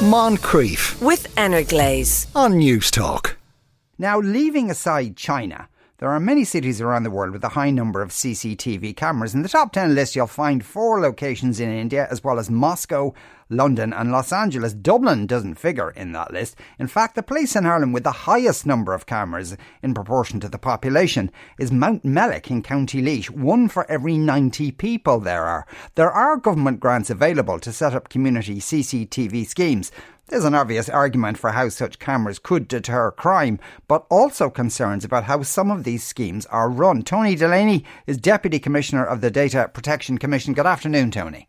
[0.00, 2.26] Moncrieff with Energlaze.
[2.34, 3.36] on Newstalk.
[3.98, 5.68] Now, leaving aside China,
[6.00, 9.34] there are many cities around the world with a high number of CCTV cameras.
[9.34, 13.12] In the top 10 list, you'll find four locations in India, as well as Moscow,
[13.50, 14.72] London, and Los Angeles.
[14.72, 16.56] Dublin doesn't figure in that list.
[16.78, 20.48] In fact, the place in Ireland with the highest number of cameras in proportion to
[20.48, 25.66] the population is Mountmellick in County Laois, one for every 90 people there are.
[25.96, 29.92] There are government grants available to set up community CCTV schemes.
[30.30, 35.24] There's an obvious argument for how such cameras could deter crime, but also concerns about
[35.24, 37.02] how some of these schemes are run.
[37.02, 40.54] Tony Delaney is Deputy Commissioner of the Data Protection Commission.
[40.54, 41.48] Good afternoon, Tony.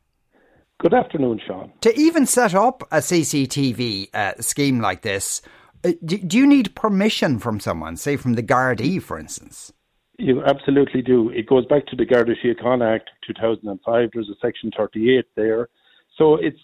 [0.80, 1.72] Good afternoon, Sean.
[1.82, 5.44] To even set up a CCTV uh, scheme like this,
[5.86, 9.72] uh, do, do you need permission from someone, say from the Gardaí, for instance?
[10.18, 11.30] You absolutely do.
[11.30, 14.10] It goes back to the Garda Síochána Act 2005.
[14.12, 15.70] There's a section 38 there.
[16.18, 16.60] So it's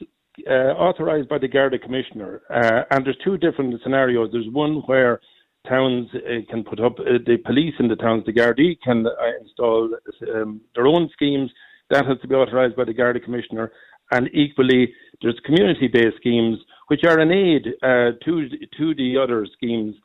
[0.45, 2.41] uh, authorised by the Garda Commissioner.
[2.49, 4.29] Uh, and there's two different scenarios.
[4.31, 5.19] There's one where
[5.67, 9.11] towns uh, can put up, uh, the police in the towns, the Gardaí can uh,
[9.41, 9.89] install
[10.33, 11.51] um, their own schemes.
[11.89, 13.71] That has to be authorised by the Garda Commissioner.
[14.11, 18.47] And equally, there's community-based schemes which are an aid uh, to
[18.77, 19.95] to the other schemes.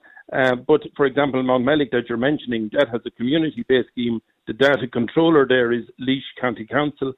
[0.67, 4.21] But for example, Mountmellick that you're mentioning, that has a community-based scheme.
[4.49, 7.13] The data controller there is Laois County Council.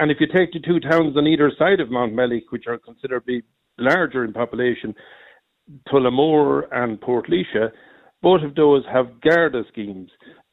[0.00, 3.42] And if you take the two towns on either side of Mountmellick, which are considerably
[3.76, 4.94] larger in population,
[5.88, 7.28] Tullamore and Port
[8.22, 10.10] both of those have Garda schemes.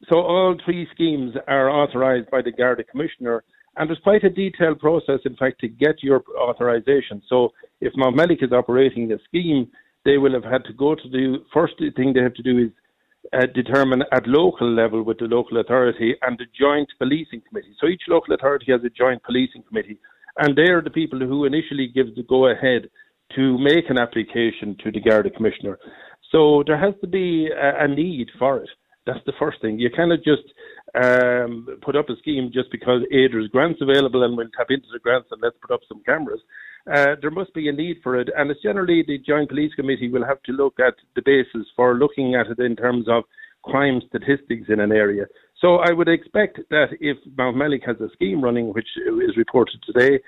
[0.09, 3.45] So all three schemes are authorised by the Garda Commissioner,
[3.77, 7.21] and there's quite a detailed process, in fact, to get your authorisation.
[7.29, 9.71] So if Mountmellick is operating a scheme,
[10.03, 12.71] they will have had to go to the first thing they have to do is
[13.33, 17.75] uh, determine at local level with the local authority and the joint policing committee.
[17.79, 19.97] So each local authority has a joint policing committee,
[20.37, 22.89] and they are the people who initially give the go ahead
[23.35, 25.77] to make an application to the Garda Commissioner.
[26.31, 28.69] So there has to be a, a need for it.
[29.05, 29.79] That's the first thing.
[29.79, 30.43] You cannot just
[30.95, 34.87] um, put up a scheme just because A, there's grants available and we'll tap into
[34.91, 36.41] the grants and let's put up some cameras.
[36.91, 40.09] Uh, there must be a need for it, and it's generally the Joint Police Committee
[40.09, 43.23] will have to look at the basis for looking at it in terms of
[43.63, 45.25] crime statistics in an area.
[45.59, 50.19] So I would expect that if Mountmellick has a scheme running, which is reported today,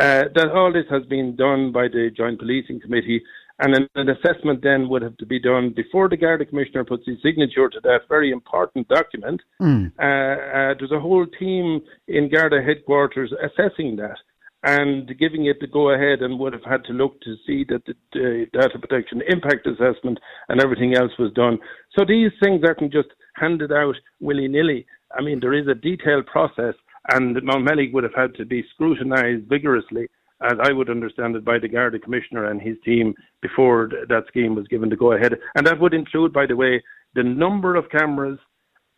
[0.00, 3.22] uh, that all this has been done by the Joint Policing Committee,
[3.60, 7.06] and an, an, assessment then would have to be done before the Garda Commissioner puts
[7.06, 9.40] his signature to that very important document.
[9.62, 9.92] Mm.
[9.96, 14.16] Uh, uh, there's a whole team in Garda headquarters assessing that
[14.64, 17.82] and giving it the go ahead and would have had to look to see that
[17.84, 21.58] the uh, data protection impact assessment and everything else was done.
[21.96, 24.86] So these things aren't just handed out willy nilly.
[25.16, 26.74] I mean, there is a detailed process,
[27.12, 30.08] and Mountmellick would have had to be scrutinised vigorously,
[30.42, 34.54] as I would understand it, by the Garda Commissioner and his team before that scheme
[34.54, 35.34] was given the go ahead.
[35.56, 36.82] And that would include, by the way,
[37.14, 38.38] the number of cameras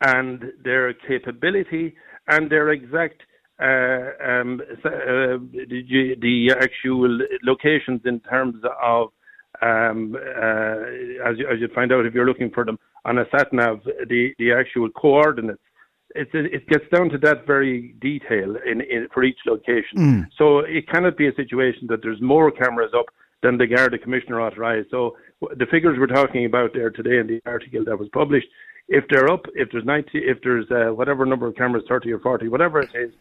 [0.00, 1.96] and their capability
[2.28, 3.22] and their exact
[3.58, 9.08] um, uh, the, the, actual locations in terms of,
[9.62, 13.24] um, uh, as, you, as you find out if you're looking for them on a
[13.30, 15.60] sat nav, the, the actual coordinates.
[16.14, 19.98] It's, it gets down to that very detail in, in for each location.
[19.98, 20.26] Mm.
[20.38, 23.06] So it cannot be a situation that there's more cameras up
[23.42, 24.88] than the Garda Commissioner authorised.
[24.90, 28.46] So the figures we're talking about there today in the article that was published,
[28.88, 32.20] if they're up, if there's 90, if there's uh, whatever number of cameras, 30 or
[32.20, 33.12] 40, whatever it is,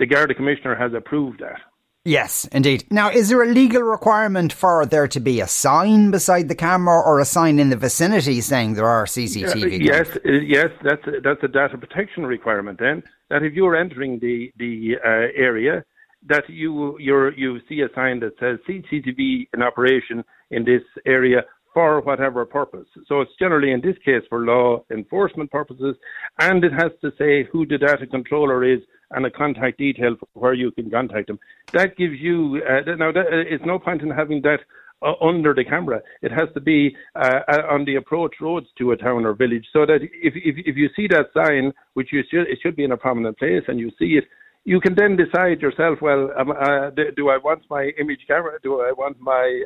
[0.00, 1.60] the Garda Commissioner has approved that.
[2.06, 2.84] Yes, indeed.
[2.90, 6.98] Now, is there a legal requirement for there to be a sign beside the camera
[6.98, 9.64] or a sign in the vicinity saying there are CCTV?
[9.64, 12.78] Uh, yes, uh, yes, that's a, that's a data protection requirement.
[12.78, 15.84] Then that if you're entering the the uh, area,
[16.26, 21.42] that you you you see a sign that says CCTV in operation in this area
[21.72, 22.86] for whatever purpose.
[23.06, 25.96] So it's generally in this case for law enforcement purposes,
[26.38, 28.80] and it has to say who the data controller is
[29.12, 31.38] and a contact detail for where you can contact them.
[31.72, 33.12] That gives you uh, now.
[33.12, 34.60] That, uh, it's no point in having that
[35.02, 36.00] uh, under the camera.
[36.22, 39.66] It has to be uh, uh, on the approach roads to a town or village,
[39.72, 42.84] so that if if, if you see that sign, which you should, it should be
[42.84, 44.24] in a prominent place, and you see it.
[44.64, 46.02] You can then decide yourself.
[46.02, 48.58] Well, um, uh, do I want my image camera?
[48.62, 49.64] Do I want my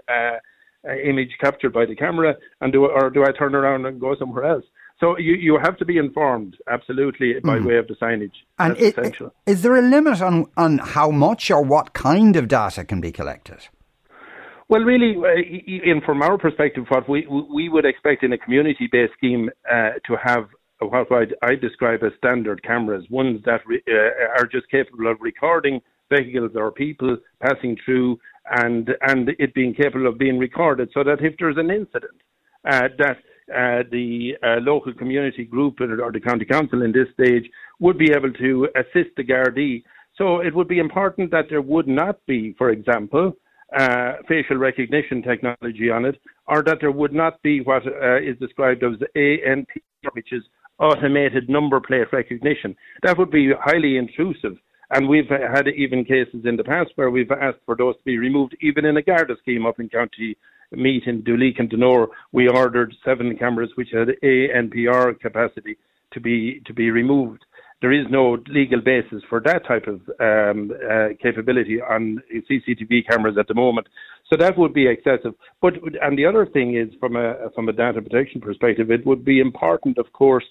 [1.05, 4.45] image captured by the camera, and do or do I turn around and go somewhere
[4.45, 4.65] else?
[5.01, 7.67] So you, you have to be informed, absolutely, by mm.
[7.67, 8.33] way of the signage.
[8.59, 9.35] And That's it, essential.
[9.45, 13.11] Is there a limit on, on how much or what kind of data can be
[13.11, 13.69] collected?
[14.69, 19.13] Well, really, uh, in, from our perspective, what we, we would expect in a community-based
[19.15, 20.49] scheme uh, to have
[20.81, 25.19] what I, I describe as standard cameras, ones that re, uh, are just capable of
[25.21, 25.81] recording
[26.13, 28.19] vehicles or people passing through,
[28.51, 32.21] and and it being capable of being recorded, so that if there's an incident,
[32.71, 33.19] uh, that
[33.55, 37.45] uh, the uh, local community group or the county council in this stage
[37.79, 39.83] would be able to assist the Gardaí.
[40.17, 43.35] So it would be important that there would not be, for example,
[43.77, 46.17] uh, facial recognition technology on it,
[46.47, 49.67] or that there would not be what uh, is described as ANPR,
[50.13, 50.43] which is
[50.79, 52.77] automated number plate recognition.
[53.03, 54.57] That would be highly intrusive.
[54.91, 58.19] And we've had even cases in the past where we've asked for those to be
[58.19, 60.37] removed, even in a Garda scheme up in County
[60.73, 62.09] Meath in Duleek and Donore.
[62.33, 65.77] We ordered seven cameras which had ANPR capacity
[66.13, 67.45] to be to be removed
[67.85, 73.37] there is no legal basis for that type of um, uh, capability on CCTV cameras
[73.39, 73.87] at the moment.
[74.31, 75.35] So that would be excessive.
[75.61, 79.23] But and the other thing is, from a from a data protection perspective, it would
[79.23, 80.45] be important, of course,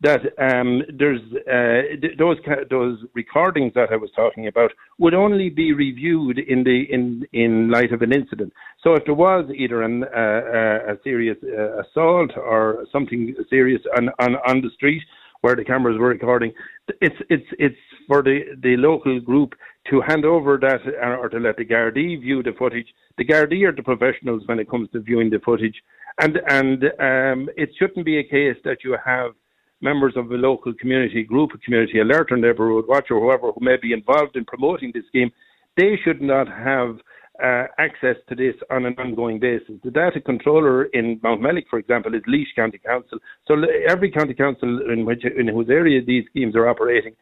[0.00, 2.36] that um, there's uh, those
[2.70, 7.70] those recordings that I was talking about would only be reviewed in the in in
[7.70, 8.52] light of an incident.
[8.82, 13.82] So if there was either an, uh, uh a serious uh, assault or something serious
[13.96, 15.02] on, on on the street
[15.40, 16.52] where the cameras were recording.
[17.00, 19.54] It's it's it's for the, the local group
[19.90, 22.86] to hand over that uh, or to let the Gardaí view the footage.
[23.18, 25.76] The Gardaí are the professionals when it comes to viewing the footage,
[26.20, 29.32] and and um, it shouldn't be a case that you have
[29.80, 33.64] members of a local community group, a community alert or neighbourhood watch or whoever who
[33.64, 35.30] may be involved in promoting this scheme.
[35.76, 36.98] They should not have
[37.42, 39.76] uh, access to this on an ongoing basis.
[39.84, 43.18] The data controller in Mountmellick, for example, is Laois County Council.
[43.46, 43.54] So
[43.88, 47.14] every county council in which in whose area these schemes are operating,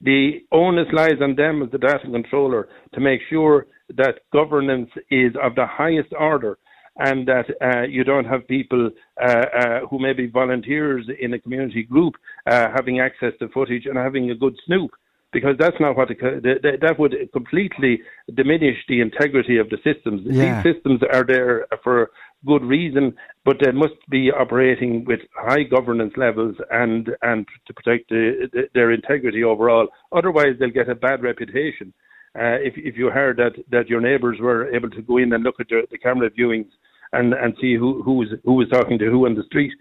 [0.00, 3.66] the onus lies on them as the data controller to make sure
[3.96, 6.58] that governance is of the highest order
[6.98, 8.90] and that uh, you don't have people
[9.22, 12.14] uh, uh, who may be volunteers in a community group
[12.46, 14.90] uh, having access to footage and having a good snoop
[15.32, 18.00] because that's not what the, that would completely
[18.34, 20.22] diminish the integrity of the systems.
[20.24, 20.62] Yeah.
[20.62, 22.10] These systems are there for
[22.46, 23.14] good reason,
[23.44, 28.62] but they must be operating with high governance levels and and to protect the, the,
[28.74, 29.88] their integrity overall.
[30.12, 31.92] Otherwise, they'll get a bad reputation.
[32.34, 35.44] Uh, if if you heard that that your neighbours were able to go in and
[35.44, 36.70] look at the, the camera viewings
[37.12, 39.72] and and see who who was who was talking to who on the street.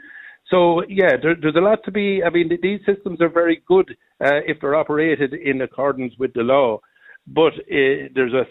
[0.49, 2.23] So yeah, there, there's a lot to be.
[2.23, 6.41] I mean, these systems are very good uh, if they're operated in accordance with the
[6.41, 6.79] law,
[7.27, 8.45] but uh, there's a,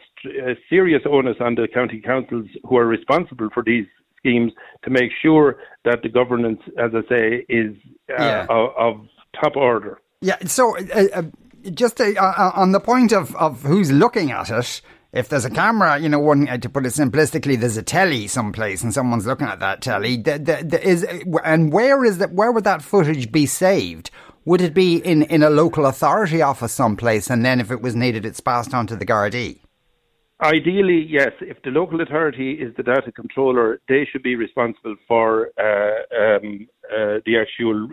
[0.50, 3.86] a, serious onus on the county councils who are responsible for these
[4.18, 4.52] schemes
[4.84, 7.74] to make sure that the governance, as I say, is
[8.10, 8.46] uh, yeah.
[8.50, 9.06] of, of,
[9.42, 10.00] top order.
[10.22, 10.38] Yeah.
[10.46, 11.22] So uh, uh,
[11.74, 14.80] just uh, on the point of, of who's looking at it
[15.16, 18.82] if there's a camera, you know, one to put it simplistically, there's a telly someplace
[18.82, 20.16] and someone's looking at that telly.
[20.16, 21.06] The, the, the, is
[21.44, 22.32] and where is that?
[22.32, 24.10] Where would that footage be saved?
[24.44, 27.96] Would it be in, in a local authority office someplace, and then if it was
[27.96, 29.60] needed, it's passed on to the Gardaí?
[30.40, 31.30] Ideally, yes.
[31.40, 36.68] If the local authority is the data controller, they should be responsible for uh, um,
[36.92, 37.88] uh, the actual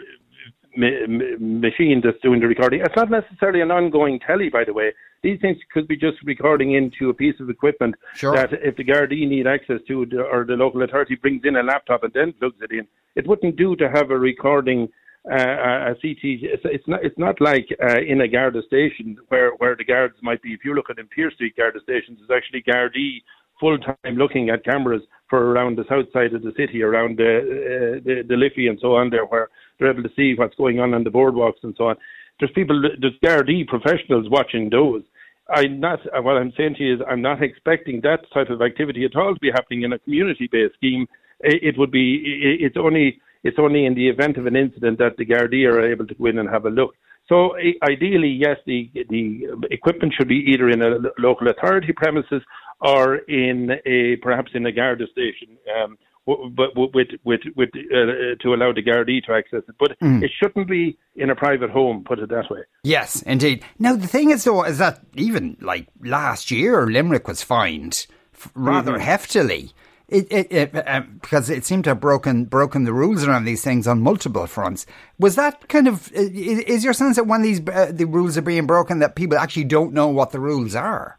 [0.75, 2.81] machine that's doing the recording.
[2.81, 4.91] It's not necessarily an ongoing telly, by the way.
[5.21, 8.35] These things could be just recording into a piece of equipment sure.
[8.35, 12.03] that if the Gardaí need access to, or the local authority brings in a laptop
[12.03, 14.89] and then plugs it in, it wouldn't do to have a recording
[15.31, 16.19] uh, a CT.
[16.23, 17.03] It's, it's, not.
[17.03, 20.53] It's not like uh, in a Garda station where where the guards might be.
[20.53, 23.23] If you look at in Pearse Street Garda stations, there's actually Gardaí
[23.59, 27.37] full time looking at cameras for around the south side of the city, around the
[27.37, 30.79] uh, the, the Liffey and so on there, where they're able to see what's going
[30.79, 31.95] on on the boardwalks and so on.
[32.39, 35.03] There's people, there's Gardaí professionals watching those.
[35.49, 35.99] I'm not.
[36.23, 39.33] What I'm saying to you is, I'm not expecting that type of activity at all
[39.33, 41.05] to be happening in a community-based scheme.
[41.41, 42.57] It, would be.
[42.61, 43.19] It's only.
[43.43, 46.27] It's only in the event of an incident that the Gardaí are able to go
[46.27, 46.95] in and have a look.
[47.27, 52.41] So ideally, yes, the the equipment should be either in a local authority premises
[52.79, 55.57] or in a perhaps in a Garda station.
[55.77, 59.75] Um, but with with with uh, to allow the Gardaí to access it.
[59.77, 60.23] But mm.
[60.23, 62.03] it shouldn't be in a private home.
[62.05, 62.61] Put it that way.
[62.83, 63.63] Yes, indeed.
[63.79, 68.07] Now the thing is, though, is that even like last year, Limerick was fined
[68.55, 69.09] rather mm-hmm.
[69.09, 69.73] heftily.
[70.09, 73.63] It, it, it uh, because it seemed to have broken broken the rules around these
[73.63, 74.85] things on multiple fronts.
[75.17, 78.41] Was that kind of is, is your sense that when these uh, the rules are
[78.41, 81.17] being broken, that people actually don't know what the rules are?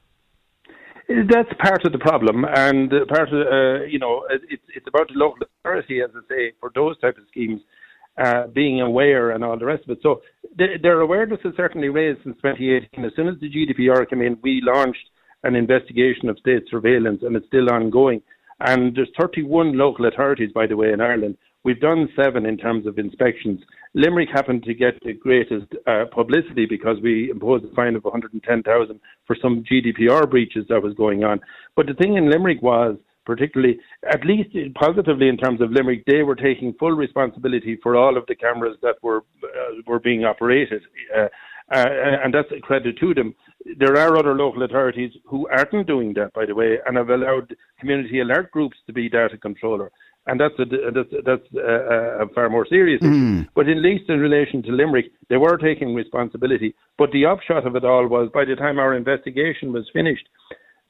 [1.09, 5.15] That's part of the problem, and part of uh, you know it's it's about the
[5.15, 7.61] local authority, as I say, for those type of schemes,
[8.23, 9.99] uh, being aware and all the rest of it.
[10.03, 10.23] So
[10.57, 13.05] the, their awareness has certainly raised since 2018.
[13.05, 15.07] As soon as the GDPR came in, we launched
[15.43, 18.23] an investigation of state surveillance, and it's still ongoing.
[18.61, 22.87] And there's 31 local authorities, by the way, in Ireland We've done seven in terms
[22.87, 23.61] of inspections.
[23.95, 29.01] Limerick happened to get the greatest uh, publicity because we imposed a fine of 110,000
[29.27, 31.41] for some GDPR breaches that was going on.
[31.75, 33.79] But the thing in Limerick was, particularly,
[34.13, 38.27] at least positively in terms of Limerick, they were taking full responsibility for all of
[38.27, 40.83] the cameras that were uh, were being operated,
[41.17, 41.29] uh,
[41.73, 41.87] uh,
[42.23, 43.35] and that's a credit to them.
[43.79, 47.57] There are other local authorities who aren't doing that, by the way, and have allowed
[47.81, 49.91] community alert groups to be data controller
[50.27, 53.11] and that's a that's, that's a, a far more serious issue.
[53.11, 53.49] Mm.
[53.55, 56.75] But at least in relation to Limerick, they were taking responsibility.
[56.97, 60.27] But the upshot of it all was, by the time our investigation was finished,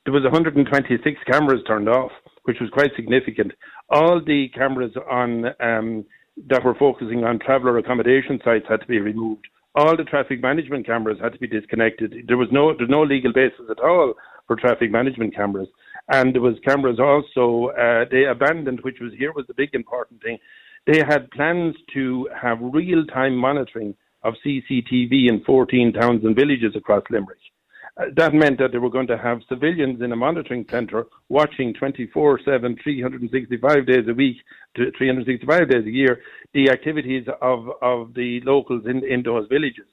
[0.04, 2.12] there was 126 cameras turned off,
[2.44, 3.52] which was quite significant.
[3.90, 6.04] All the cameras on um,
[6.48, 9.46] that were focusing on traveller accommodation sites had to be removed.
[9.74, 12.14] All the traffic management cameras had to be disconnected.
[12.28, 14.14] There was no there was no legal basis at all
[14.46, 15.68] for traffic management cameras.
[16.08, 20.22] And there was cameras also uh, they abandoned, which was here was the big important
[20.22, 20.38] thing.
[20.86, 26.74] They had plans to have real time monitoring of CCTV in 14 towns and villages
[26.76, 27.38] across Limerick.
[27.96, 31.72] Uh, that meant that they were going to have civilians in a monitoring centre watching
[31.72, 34.36] 24 7, 365 days a week,
[34.74, 36.20] 365 days a year,
[36.52, 39.86] the activities of, of the locals in, in those villages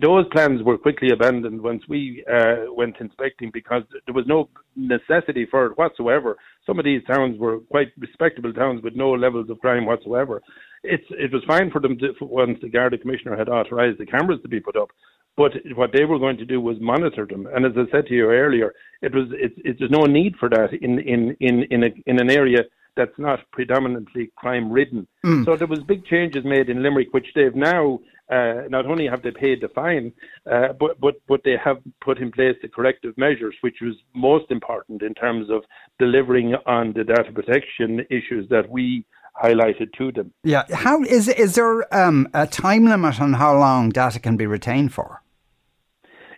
[0.00, 5.46] those plans were quickly abandoned once we uh, went inspecting because there was no necessity
[5.50, 6.36] for it whatsoever.
[6.66, 10.42] Some of these towns were quite respectable towns with no levels of crime whatsoever.
[10.82, 14.40] It's, it was fine for them to, once the Garda Commissioner had authorised the cameras
[14.42, 14.90] to be put up,
[15.36, 17.48] but what they were going to do was monitor them.
[17.52, 20.48] And as I said to you earlier, it was it, it, there's no need for
[20.50, 22.60] that in in in in, a, in an area
[22.96, 25.06] that's not predominantly crime ridden.
[25.24, 25.44] Mm.
[25.44, 27.98] So there was big changes made in Limerick, which they've now
[28.30, 30.12] uh, not only have they paid the fine,
[30.50, 34.50] uh, but but but they have put in place the corrective measures, which was most
[34.50, 35.62] important in terms of
[35.98, 39.04] delivering on the data protection issues that we
[39.42, 40.32] highlighted to them.
[40.42, 44.46] Yeah, how is is there um, a time limit on how long data can be
[44.46, 45.22] retained for?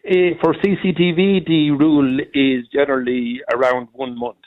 [0.09, 4.39] Uh, for CCTV, the rule is generally around one month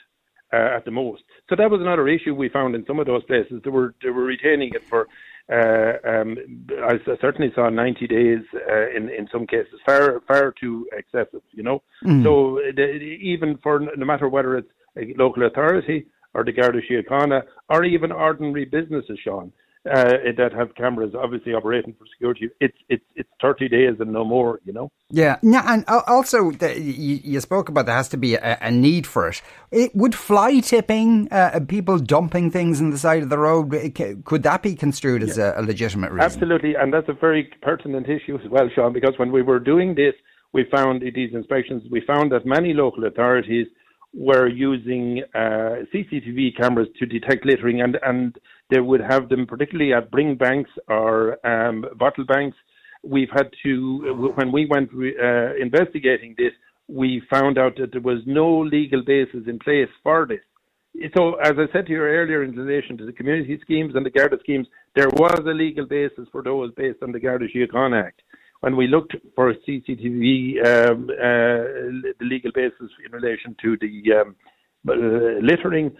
[0.52, 1.22] uh, at the most.
[1.48, 3.60] So that was another issue we found in some of those places.
[3.62, 5.06] They were they were retaining it for.
[5.50, 6.38] Uh, um,
[6.84, 8.38] I certainly saw 90 days
[8.70, 11.42] uh, in in some cases, far far too excessive.
[11.50, 12.22] You know, mm.
[12.22, 17.42] so the, even for no matter whether it's a local authority or the Garda Síochána
[17.68, 19.52] or even ordinary businesses, Sean,
[19.88, 22.50] uh, that have cameras obviously operating for security.
[22.60, 24.60] It's it's it's thirty days and no more.
[24.64, 24.92] You know.
[25.08, 28.70] Yeah, yeah, and also the, you, you, spoke about there has to be a, a
[28.70, 29.42] need for it.
[29.72, 33.70] it would fly tipping, uh, people dumping things in the side of the road,
[34.24, 35.54] could that be construed as yeah.
[35.56, 36.24] a, a legitimate reason?
[36.24, 38.92] Absolutely, and that's a very pertinent issue as well, Sean.
[38.92, 40.14] Because when we were doing this,
[40.52, 43.66] we found these inspections, we found that many local authorities
[44.12, 48.36] were using uh, CCTV cameras to detect littering, and, and
[48.70, 52.56] they would have them particularly at bring banks or um, bottle banks.
[53.02, 56.52] We've had to, when we went uh, investigating this,
[56.88, 60.40] we found out that there was no legal basis in place for this.
[61.16, 64.10] So, as I said to you earlier, in relation to the community schemes and the
[64.10, 68.22] Garda schemes, there was a legal basis for those based on the Garda Síochána Act
[68.60, 74.36] when we looked for CCTV, um, uh, the legal basis in relation to the um,
[74.88, 75.96] uh, littering,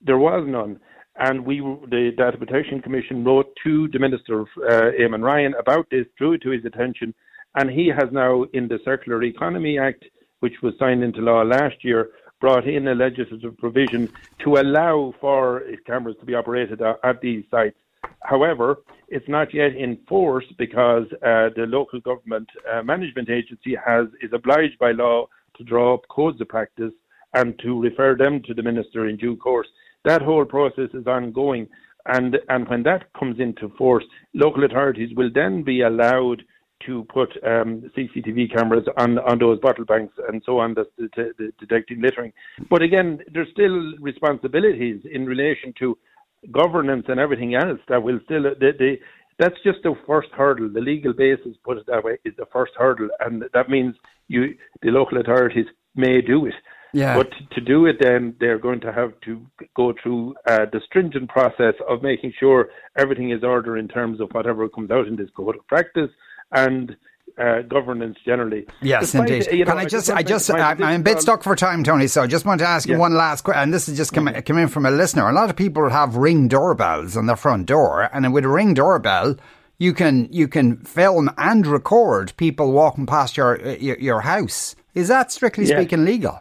[0.00, 0.80] there was none.
[1.16, 6.06] And we, the Data Protection Commission, wrote to the Minister, uh, Eamon Ryan, about this,
[6.18, 7.14] drew it to his attention,
[7.54, 10.04] and he has now, in the Circular Economy Act,
[10.40, 12.10] which was signed into law last year,
[12.40, 17.44] brought in a legislative provision to allow for cameras to be operated at, at these
[17.50, 17.78] sites.
[18.22, 24.06] However, it's not yet in force because uh, the local government uh, management agency has
[24.22, 26.92] is obliged by law to draw up codes of practice
[27.34, 29.68] and to refer them to the minister in due course.
[30.04, 31.68] That whole process is ongoing,
[32.06, 36.42] and and when that comes into force, local authorities will then be allowed
[36.86, 40.90] to put um, CCTV cameras on, on those bottle banks and so on, that's
[41.58, 42.32] detecting littering.
[42.68, 45.96] But again, there's still responsibilities in relation to
[46.52, 49.00] governance and everything else that will still they, they,
[49.38, 50.70] that's just the first hurdle.
[50.72, 53.94] The legal basis, put it that way, is the first hurdle, and that means
[54.28, 56.54] you the local authorities may do it.
[56.92, 57.16] Yeah.
[57.16, 61.28] But to do it, then they're going to have to go through uh, the stringent
[61.28, 65.28] process of making sure everything is order in terms of whatever comes out in this
[65.36, 66.10] code of practice,
[66.52, 66.96] and
[67.38, 68.66] uh, governance generally.
[68.80, 69.52] Yes, Despite, indeed.
[69.52, 72.06] You know, Can I just, I just, I am a bit stuck for time, Tony.
[72.06, 73.62] So I just want to ask you one last question.
[73.62, 74.40] And this is just come, mm-hmm.
[74.40, 75.28] come in from a listener.
[75.28, 78.74] A lot of people have ring doorbells on their front door, and with a ring
[78.74, 79.36] doorbell,
[79.78, 84.76] you can you can film and record people walking past your your, your house.
[84.94, 86.40] Is that strictly speaking legal?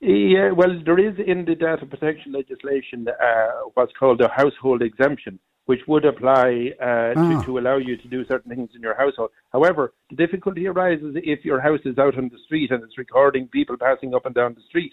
[0.00, 5.38] Yeah, well, there is in the data protection legislation uh, what's called a household exemption,
[5.66, 7.42] which would apply uh, to, ah.
[7.44, 9.30] to, allow you to do certain things in your household.
[9.52, 13.48] However, the difficulty arises if your house is out on the street and it's recording
[13.48, 14.92] people passing up and down the street.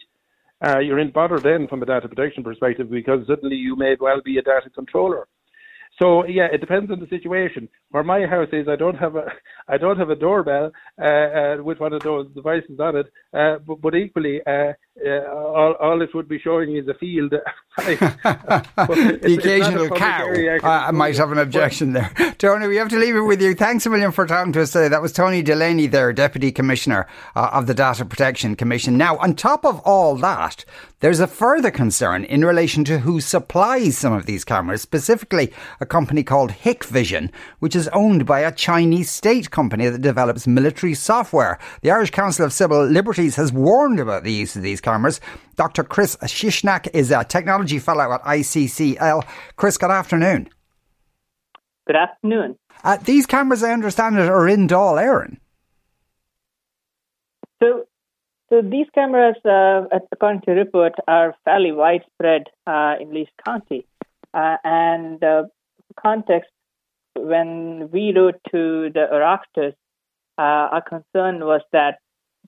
[0.66, 4.22] Uh, you're in bother then from a data protection perspective because suddenly you may well
[4.24, 5.28] be a data controller.
[6.00, 7.68] So yeah, it depends on the situation.
[7.90, 9.26] Where my house is, I don't have a
[9.68, 13.08] I don't have a doorbell uh, uh, with one of those devices on it.
[13.34, 14.42] Uh, but, but equally,
[15.06, 17.34] uh, uh, all, all it would be showing is a field.
[17.78, 20.28] the occasional cow.
[20.64, 22.12] I might have an objection there.
[22.38, 23.56] Tony, we have to leave it with you.
[23.56, 24.90] Thanks a million for talking to us today.
[24.90, 28.98] That was Tony Delaney there, Deputy Commissioner uh, of the Data Protection Commission.
[28.98, 30.66] Now, on top of all that,
[31.00, 35.86] there's a further concern in relation to who supplies some of these cameras, specifically a
[35.86, 41.58] company called Hikvision, which is owned by a Chinese state company that develops military software.
[41.82, 45.22] The Irish Council of Civil Liberties has warned about the use of these cameras.
[45.56, 45.84] Dr.
[45.84, 49.26] Kris Shrishak is a technology fellow at ICCL.
[49.56, 50.50] Kris, good afternoon.
[51.88, 52.58] Good afternoon.
[52.84, 55.38] Uh, these cameras, I understand it, are in Dáil Éireann.
[57.62, 57.86] So
[58.52, 63.88] so these cameras, uh, according to report, are fairly widespread uh, in Laois County.
[64.34, 65.44] Uh, and uh,
[65.98, 66.50] context,
[67.16, 69.74] when we wrote to the Oireachtas,
[70.38, 72.00] uh, our concern was that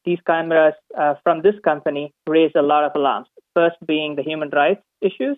[0.05, 3.27] these cameras uh, from this company raise a lot of alarms.
[3.53, 5.37] First being the human rights issues.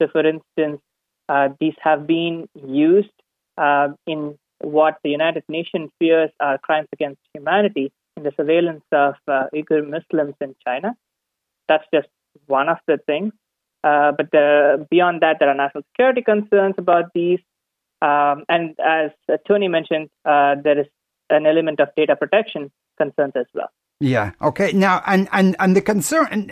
[0.00, 0.80] So, for instance,
[1.28, 3.12] uh, these have been used
[4.06, 9.44] in what the United Nations fears are crimes against humanity in the surveillance of uh,
[9.54, 10.94] Uyghur Muslims in China.
[11.68, 12.08] That's just
[12.46, 13.32] one of the things.
[13.82, 17.40] Uh, but the, beyond that, there are national security concerns about these.
[18.00, 20.86] Um, and as uh, Tony mentioned, uh, there is
[21.30, 23.70] an element of data protection concerns as well.
[24.04, 24.32] Yeah.
[24.42, 24.72] Okay.
[24.72, 26.50] Now, and and and the concern,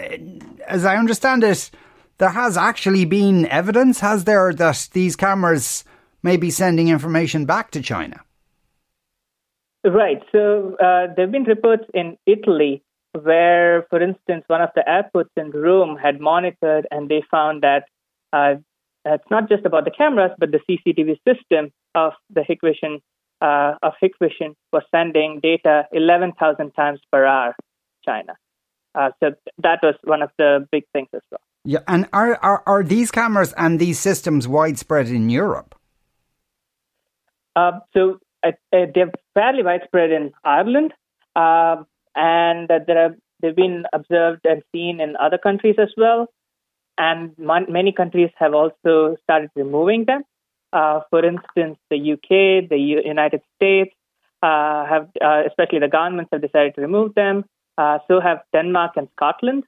[0.67, 1.71] as I understand it,
[2.17, 5.85] there has actually been evidence, has there, that these cameras
[6.23, 8.23] may be sending information back to China?
[9.85, 10.23] Right.
[10.33, 12.83] So uh, there have been reports in Italy
[13.21, 17.85] where, for instance, one of the airports in Rome had monitored and they found that
[18.33, 18.55] uh,
[19.05, 23.03] it's not just about the cameras, but the CCTV system of the Hikvision
[23.43, 27.55] uh, of Hikvision was sending data 11,000 times per hour
[28.05, 28.35] China.
[28.95, 31.41] Uh, so that was one of the big things as well.
[31.65, 35.75] Yeah, and are, are, are these cameras and these systems widespread in Europe?
[37.57, 40.93] Uh, so uh, they're fairly widespread in Ireland,
[41.37, 41.77] uh,
[42.15, 46.29] and there have they've been observed and seen in other countries as well.
[46.99, 50.23] And many countries have also started removing them.
[50.73, 53.95] Uh, for instance, the UK, the U- United States
[54.43, 57.45] uh, have, uh, especially the governments, have decided to remove them.
[57.79, 59.65] Uh, so have Denmark and Scotland.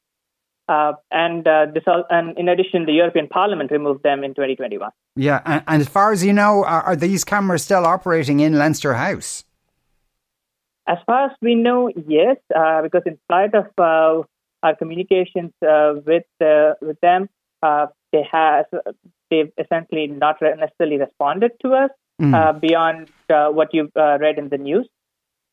[0.66, 4.90] Uh, and uh, this, all, and in addition, the European Parliament removed them in 2021.
[5.16, 8.54] Yeah, and, and as far as you know, are, are, these cameras still operating in
[8.58, 9.44] Leinster House?
[10.86, 14.22] As far as we know, yes, uh, because in spite of uh,
[14.62, 16.24] our communications uh, with
[16.80, 17.28] with them,
[17.62, 18.66] uh, they have
[19.34, 22.60] they've essentially not necessarily responded to us mm.
[22.60, 24.88] beyond what you've read in the news.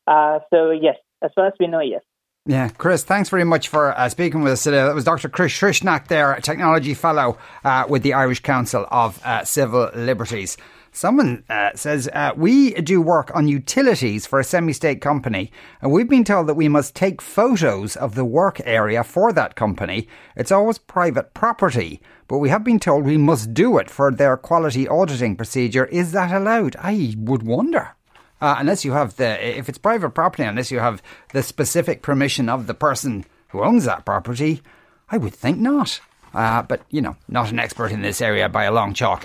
[0.08, 2.02] so yes, as far as we know, yes.
[2.44, 4.78] Yeah, Kris, thanks very much for uh, speaking with us today.
[4.78, 5.28] That was Dr.
[5.28, 10.56] Kris Shrishak there, a Technology Fellow uh, with the Irish Council of uh, Civil Liberties.
[10.94, 15.50] Someone uh, says, uh, We do work on utilities for a semi state company,
[15.80, 19.56] and we've been told that we must take photos of the work area for that
[19.56, 20.06] company.
[20.36, 24.36] It's always private property, but we have been told we must do it for their
[24.36, 25.86] quality auditing procedure.
[25.86, 26.76] Is that allowed?
[26.78, 27.96] I would wonder
[28.42, 31.00] uh, unless you have the, if it's private property, unless you have
[31.32, 34.60] the specific permission of the person who owns that property,
[35.08, 36.00] I would think not.
[36.34, 39.24] Uh, but, you know, not an expert in this area by a long chalk.